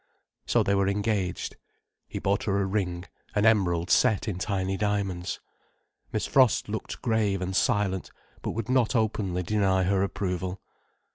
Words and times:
So 0.47 0.63
they 0.63 0.73
were 0.73 0.87
engaged. 0.87 1.57
He 2.07 2.17
bought 2.17 2.45
her 2.45 2.59
a 2.59 2.65
ring, 2.65 3.05
an 3.35 3.45
emerald 3.45 3.91
set 3.91 4.27
in 4.27 4.39
tiny 4.39 4.75
diamonds. 4.75 5.39
Miss 6.11 6.25
Frost 6.25 6.67
looked 6.67 7.03
grave 7.03 7.39
and 7.39 7.55
silent, 7.55 8.09
but 8.41 8.53
would 8.53 8.67
not 8.67 8.95
openly 8.95 9.43
deny 9.43 9.83
her 9.83 10.01
approval. 10.01 10.59